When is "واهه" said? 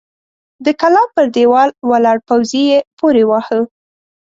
3.29-3.59